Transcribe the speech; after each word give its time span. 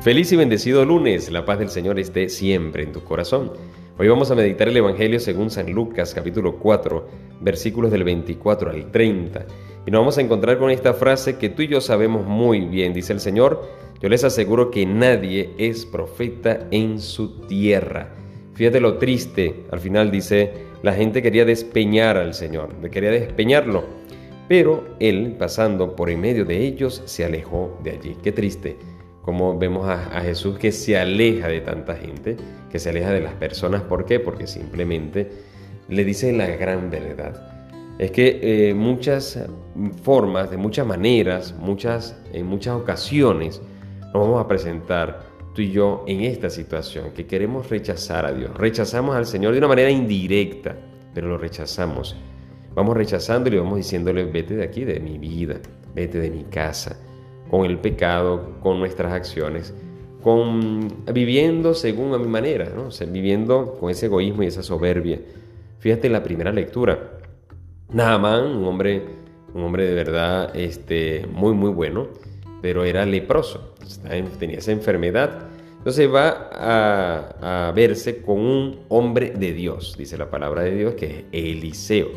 Feliz 0.00 0.30
y 0.30 0.36
bendecido 0.36 0.84
lunes, 0.84 1.28
la 1.28 1.44
paz 1.44 1.58
del 1.58 1.70
Señor 1.70 1.98
esté 1.98 2.28
siempre 2.28 2.84
en 2.84 2.92
tu 2.92 3.02
corazón. 3.02 3.52
Hoy 3.98 4.06
vamos 4.06 4.30
a 4.30 4.36
meditar 4.36 4.68
el 4.68 4.76
Evangelio 4.76 5.18
según 5.18 5.50
San 5.50 5.72
Lucas 5.72 6.14
capítulo 6.14 6.56
4, 6.56 7.08
versículos 7.40 7.90
del 7.90 8.04
24 8.04 8.70
al 8.70 8.92
30. 8.92 9.46
Y 9.86 9.90
nos 9.90 10.00
vamos 10.00 10.16
a 10.16 10.20
encontrar 10.20 10.60
con 10.60 10.70
esta 10.70 10.94
frase 10.94 11.36
que 11.36 11.48
tú 11.48 11.62
y 11.62 11.66
yo 11.66 11.80
sabemos 11.80 12.24
muy 12.24 12.60
bien, 12.60 12.94
dice 12.94 13.12
el 13.12 13.18
Señor, 13.18 13.68
yo 14.00 14.08
les 14.08 14.22
aseguro 14.22 14.70
que 14.70 14.86
nadie 14.86 15.50
es 15.58 15.84
profeta 15.84 16.68
en 16.70 17.00
su 17.00 17.40
tierra. 17.48 18.14
Fíjate 18.54 18.78
lo 18.80 18.98
triste, 18.98 19.64
al 19.72 19.80
final 19.80 20.12
dice, 20.12 20.52
la 20.84 20.92
gente 20.92 21.22
quería 21.22 21.44
despeñar 21.44 22.16
al 22.16 22.34
Señor, 22.34 22.68
quería 22.88 23.10
despeñarlo, 23.10 23.82
pero 24.48 24.84
él, 25.00 25.34
pasando 25.36 25.96
por 25.96 26.08
en 26.08 26.20
medio 26.20 26.44
de 26.44 26.64
ellos, 26.64 27.02
se 27.04 27.24
alejó 27.24 27.76
de 27.82 27.90
allí. 27.90 28.16
Qué 28.22 28.30
triste 28.30 28.76
como 29.28 29.58
vemos 29.58 29.86
a, 29.86 30.22
Jesús 30.22 30.58
que 30.58 30.72
se 30.72 30.96
aleja 30.96 31.48
de 31.48 31.60
tanta 31.60 31.94
gente, 31.94 32.34
que 32.70 32.78
se 32.78 32.88
aleja 32.88 33.10
de 33.10 33.20
las 33.20 33.34
personas. 33.34 33.82
¿Por 33.82 34.06
qué? 34.06 34.20
Porque 34.20 34.46
simplemente 34.46 35.30
le 35.90 36.02
dice 36.02 36.32
la 36.32 36.46
gran 36.46 36.88
verdad. 36.88 37.36
Es 37.98 38.10
que 38.10 38.40
eh, 38.40 38.72
muchas 38.72 39.38
formas, 40.02 40.50
de 40.50 40.56
muchas 40.56 40.86
maneras, 40.86 41.54
muchas, 41.58 42.16
en 42.32 42.46
muchas 42.46 42.76
ocasiones, 42.76 43.60
nos 44.00 44.14
vamos 44.14 44.42
a 44.42 44.48
presentar 44.48 45.26
tú 45.54 45.60
y 45.60 45.72
yo 45.72 46.06
en 46.06 46.22
esta 46.22 46.48
situación, 46.48 47.10
que 47.12 47.26
queremos 47.26 47.68
rechazar 47.68 48.24
a 48.24 48.32
Dios. 48.32 48.56
Rechazamos 48.56 49.14
al 49.14 49.26
Señor 49.26 49.52
de 49.52 49.58
una 49.58 49.68
manera 49.68 49.90
indirecta, 49.90 50.74
pero 51.12 51.28
lo 51.28 51.36
rechazamos. 51.36 52.16
Vamos 52.74 52.96
rechazando 52.96 53.50
y 53.50 53.58
vamos 53.58 53.76
diciéndole, 53.76 54.24
vete 54.24 54.56
de 54.56 54.64
aquí, 54.64 54.86
de 54.86 54.98
mi 55.00 55.18
vida, 55.18 55.60
vete 55.94 56.18
de 56.18 56.30
mi 56.30 56.44
casa 56.44 56.96
con 57.50 57.64
el 57.64 57.78
pecado, 57.78 58.56
con 58.62 58.78
nuestras 58.78 59.12
acciones, 59.12 59.74
con 60.22 60.88
viviendo 61.12 61.74
según 61.74 62.14
a 62.14 62.18
mi 62.18 62.26
manera, 62.26 62.70
¿no? 62.74 62.88
viviendo 63.10 63.76
con 63.78 63.90
ese 63.90 64.06
egoísmo 64.06 64.42
y 64.42 64.46
esa 64.46 64.62
soberbia. 64.62 65.20
Fíjate 65.78 66.08
en 66.08 66.12
la 66.12 66.22
primera 66.22 66.52
lectura. 66.52 67.18
Naamán, 67.90 68.44
un 68.56 68.64
hombre, 68.64 69.02
un 69.54 69.62
hombre 69.62 69.86
de 69.86 69.94
verdad 69.94 70.54
este, 70.54 71.26
muy, 71.32 71.54
muy 71.54 71.70
bueno, 71.70 72.08
pero 72.60 72.84
era 72.84 73.06
leproso, 73.06 73.74
tenía 74.38 74.58
esa 74.58 74.72
enfermedad. 74.72 75.48
Entonces 75.78 76.12
va 76.12 76.50
a, 76.52 77.68
a 77.68 77.72
verse 77.72 78.20
con 78.20 78.40
un 78.40 78.80
hombre 78.88 79.30
de 79.30 79.52
Dios, 79.52 79.94
dice 79.96 80.18
la 80.18 80.28
palabra 80.28 80.62
de 80.62 80.74
Dios, 80.74 80.94
que 80.94 81.06
es 81.06 81.24
Eliseo. 81.32 82.08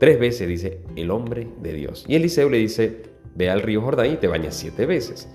Tres 0.00 0.18
veces 0.18 0.48
dice 0.48 0.80
el 0.96 1.10
hombre 1.10 1.46
de 1.60 1.72
Dios. 1.74 2.04
Y 2.08 2.16
Eliseo 2.16 2.48
le 2.48 2.58
dice, 2.58 3.02
ve 3.36 3.50
al 3.50 3.62
río 3.62 3.82
Jordán 3.82 4.12
y 4.12 4.16
te 4.16 4.28
bañas 4.28 4.54
siete 4.54 4.86
veces. 4.86 5.28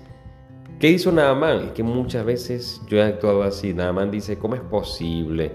¿Qué 0.78 0.88
hizo 0.88 1.12
Naamán? 1.12 1.66
Es 1.66 1.70
que 1.72 1.84
muchas 1.84 2.24
veces 2.24 2.80
yo 2.88 2.98
he 2.98 3.02
actuado 3.02 3.44
así. 3.44 3.72
Naamán 3.72 4.10
dice, 4.10 4.36
¿cómo 4.36 4.56
es 4.56 4.60
posible 4.60 5.52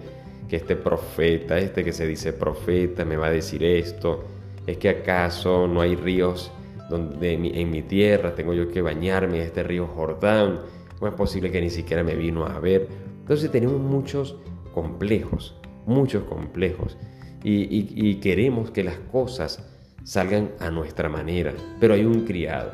que 0.48 0.56
este 0.56 0.78
profeta, 0.78 1.58
este 1.58 1.84
que 1.84 1.92
se 1.92 2.08
dice 2.08 2.32
profeta, 2.32 3.04
me 3.04 3.18
va 3.18 3.28
a 3.28 3.32
decir 3.32 3.64
esto? 3.64 4.24
¿Es 4.66 4.78
que 4.78 4.90
acaso 4.90 5.68
no 5.68 5.82
hay 5.82 5.96
ríos 5.96 6.52
donde 6.90 7.34
en 7.34 7.70
mi 7.70 7.82
tierra 7.82 8.34
tengo 8.36 8.54
yo 8.54 8.70
que 8.70 8.82
bañarme 8.82 9.38
en 9.38 9.44
este 9.44 9.64
río 9.64 9.88
Jordán? 9.88 10.62
¿Cómo 10.98 11.10
es 11.10 11.14
posible 11.16 11.52
que 11.52 11.60
ni 11.60 11.70
siquiera 11.70 12.04
me 12.04 12.16
vino 12.16 12.46
a 12.46 12.60
ver? 12.60 12.88
Entonces 13.20 13.52
tenemos 13.52 13.82
muchos 13.82 14.38
complejos, 14.74 15.60
muchos 15.86 16.24
complejos. 16.24 16.98
y 17.44 18.16
queremos 18.16 18.72
que 18.72 18.84
las 18.84 18.98
cosas 19.12 19.77
salgan 20.08 20.52
a 20.60 20.72
nuestra 20.72 21.10
manera. 21.10 21.54
Pero 21.82 21.94
hay 21.94 22.06
un 22.06 22.24
criado. 22.24 22.72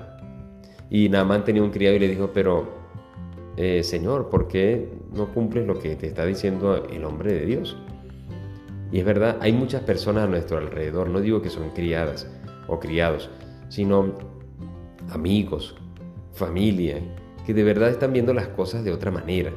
Y 0.91 1.09
Naamán 1.09 1.43
tenía 1.43 1.63
un 1.63 1.71
criado 1.71 1.95
y 1.95 1.99
le 1.99 2.07
dijo, 2.07 2.29
pero 2.31 2.67
eh, 3.57 3.81
Señor, 3.83 4.29
¿por 4.29 4.47
qué 4.47 4.87
no 5.11 5.33
cumples 5.33 5.65
lo 5.65 5.79
que 5.79 5.95
te 5.95 6.07
está 6.07 6.25
diciendo 6.25 6.87
el 6.87 7.03
hombre 7.03 7.33
de 7.33 7.45
Dios? 7.47 7.75
Y 8.91 8.99
es 8.99 9.05
verdad, 9.05 9.39
hay 9.41 9.51
muchas 9.51 9.81
personas 9.81 10.25
a 10.25 10.27
nuestro 10.27 10.59
alrededor, 10.59 11.09
no 11.09 11.21
digo 11.21 11.41
que 11.41 11.49
son 11.49 11.71
criadas 11.71 12.27
o 12.67 12.79
criados, 12.79 13.31
sino 13.67 14.13
amigos, 15.09 15.75
familia, 16.33 16.99
que 17.47 17.55
de 17.55 17.63
verdad 17.63 17.89
están 17.89 18.13
viendo 18.13 18.31
las 18.35 18.49
cosas 18.49 18.83
de 18.83 18.91
otra 18.91 19.09
manera. 19.09 19.51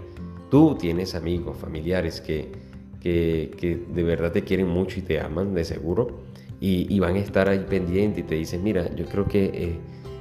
Tú 0.51 0.77
tienes 0.81 1.15
amigos, 1.15 1.59
familiares 1.59 2.23
que, 2.23 2.51
que, 3.01 3.51
que 3.59 3.77
de 3.77 4.03
verdad 4.03 4.33
te 4.33 4.45
quieren 4.45 4.69
mucho 4.69 4.99
y 4.99 5.03
te 5.03 5.21
aman, 5.21 5.53
de 5.53 5.65
seguro, 5.67 6.25
y, 6.61 6.99
van 6.99 7.17
a 7.17 7.19
estar 7.19 7.49
ahí 7.49 7.65
pendientes 7.69 8.25
y 8.25 8.27
te 8.27 8.35
dicen, 8.35 8.63
mira, 8.63 8.95
yo 8.95 9.05
creo 9.07 9.27
que 9.27 9.45
eh, 9.45 9.79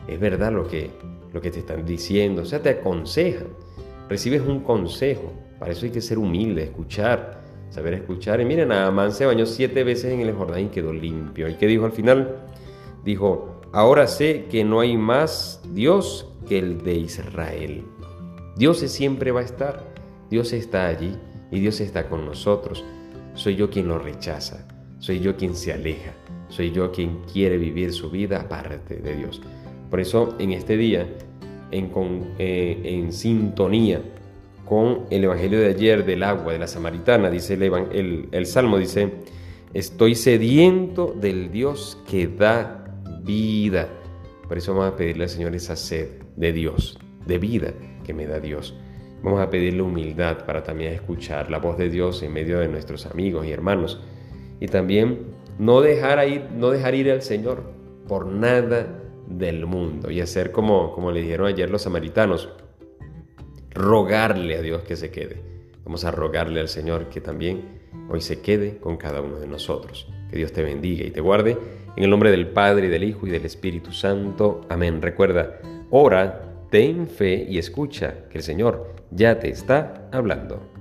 es 0.07 0.19
verdad 0.19 0.51
lo 0.51 0.67
que, 0.67 0.91
lo 1.33 1.41
que 1.41 1.51
te 1.51 1.59
están 1.59 1.85
diciendo, 1.85 2.41
o 2.41 2.45
sea, 2.45 2.61
te 2.61 2.69
aconsejan, 2.69 3.47
recibes 4.09 4.41
un 4.41 4.59
consejo, 4.59 5.31
para 5.59 5.71
eso 5.71 5.85
hay 5.85 5.91
que 5.91 6.01
ser 6.01 6.17
humilde, 6.17 6.63
escuchar, 6.63 7.41
saber 7.69 7.93
escuchar. 7.93 8.41
Y 8.41 8.45
miren, 8.45 8.71
Amán 8.71 9.11
se 9.11 9.25
bañó 9.25 9.45
siete 9.45 9.83
veces 9.83 10.13
en 10.13 10.21
el 10.21 10.33
Jordán 10.33 10.65
y 10.65 10.67
quedó 10.67 10.93
limpio. 10.93 11.47
¿Y 11.47 11.55
qué 11.55 11.67
dijo 11.67 11.85
al 11.85 11.91
final? 11.91 12.37
Dijo, 13.03 13.61
ahora 13.71 14.07
sé 14.07 14.45
que 14.49 14.63
no 14.63 14.79
hay 14.79 14.97
más 14.97 15.61
Dios 15.73 16.29
que 16.47 16.59
el 16.59 16.83
de 16.83 16.95
Israel. 16.95 17.83
Dios 18.55 18.79
siempre 18.79 19.31
va 19.31 19.41
a 19.41 19.43
estar, 19.43 19.83
Dios 20.29 20.53
está 20.53 20.87
allí 20.87 21.15
y 21.51 21.59
Dios 21.59 21.81
está 21.81 22.07
con 22.07 22.25
nosotros. 22.25 22.83
Soy 23.33 23.55
yo 23.55 23.69
quien 23.69 23.87
lo 23.87 23.99
rechaza, 23.99 24.67
soy 24.99 25.19
yo 25.19 25.35
quien 25.35 25.55
se 25.55 25.73
aleja. 25.73 26.13
Soy 26.55 26.71
yo 26.71 26.89
quien 26.89 27.19
quiere 27.33 27.57
vivir 27.57 27.91
su 27.91 28.09
vida 28.09 28.39
aparte 28.39 28.95
de 28.95 29.17
Dios. 29.17 29.41
Por 29.89 29.99
eso 29.99 30.35
en 30.39 30.53
este 30.53 30.77
día, 30.77 31.05
en, 31.71 31.91
eh, 32.39 32.81
en 32.81 33.11
sintonía 33.11 34.01
con 34.63 35.01
el 35.09 35.25
Evangelio 35.25 35.59
de 35.59 35.67
ayer 35.67 36.05
del 36.05 36.23
agua 36.23 36.53
de 36.53 36.59
la 36.59 36.67
samaritana, 36.67 37.29
dice 37.29 37.55
el, 37.55 38.29
el 38.31 38.45
Salmo, 38.45 38.77
dice, 38.77 39.11
estoy 39.73 40.15
sediento 40.15 41.13
del 41.19 41.51
Dios 41.51 42.01
que 42.09 42.25
da 42.27 42.85
vida. 43.21 43.89
Por 44.47 44.57
eso 44.57 44.73
vamos 44.73 44.93
a 44.93 44.95
pedirle 44.95 45.25
al 45.25 45.29
Señor 45.29 45.55
esa 45.55 45.75
sed 45.75 46.07
de 46.37 46.53
Dios, 46.53 46.97
de 47.25 47.37
vida 47.37 47.73
que 48.05 48.13
me 48.13 48.27
da 48.27 48.39
Dios. 48.39 48.73
Vamos 49.21 49.41
a 49.41 49.49
pedirle 49.49 49.81
humildad 49.81 50.45
para 50.45 50.63
también 50.63 50.93
escuchar 50.93 51.51
la 51.51 51.57
voz 51.57 51.77
de 51.77 51.89
Dios 51.89 52.23
en 52.23 52.31
medio 52.31 52.59
de 52.59 52.69
nuestros 52.69 53.05
amigos 53.07 53.45
y 53.45 53.51
hermanos. 53.51 53.99
Y 54.61 54.67
también 54.67 55.34
no 55.57 55.81
dejar 55.81 56.27
ir, 56.27 56.45
no 56.51 56.69
dejar 56.69 56.95
ir 56.95 57.11
al 57.11 57.21
Señor 57.21 57.63
por 58.07 58.25
nada 58.25 58.87
del 59.27 59.65
mundo 59.65 60.11
y 60.11 60.21
hacer 60.21 60.51
como, 60.51 60.93
como 60.93 61.11
le 61.11 61.21
dijeron 61.21 61.47
ayer 61.47 61.69
los 61.69 61.83
samaritanos, 61.83 62.49
rogarle 63.71 64.57
a 64.57 64.61
Dios 64.61 64.83
que 64.83 64.95
se 64.95 65.11
quede. 65.11 65.41
Vamos 65.83 66.05
a 66.05 66.11
rogarle 66.11 66.59
al 66.59 66.67
Señor 66.67 67.09
que 67.09 67.21
también 67.21 67.79
hoy 68.09 68.21
se 68.21 68.41
quede 68.41 68.77
con 68.77 68.97
cada 68.97 69.21
uno 69.21 69.37
de 69.37 69.47
nosotros. 69.47 70.07
Que 70.29 70.37
Dios 70.37 70.51
te 70.51 70.63
bendiga 70.63 71.05
y 71.05 71.11
te 71.11 71.21
guarde. 71.21 71.57
En 71.95 72.03
el 72.03 72.09
nombre 72.09 72.31
del 72.31 72.47
Padre, 72.47 72.87
y 72.87 72.89
del 72.89 73.03
Hijo 73.03 73.27
y 73.27 73.29
del 73.29 73.45
Espíritu 73.45 73.91
Santo. 73.91 74.61
Amén. 74.69 75.01
Recuerda, 75.01 75.59
ora, 75.91 76.65
ten 76.69 77.07
fe 77.07 77.45
y 77.47 77.57
escucha 77.57 78.27
que 78.29 78.39
el 78.39 78.43
Señor 78.43 78.95
ya 79.11 79.39
te 79.39 79.49
está 79.49 80.09
hablando. 80.11 80.74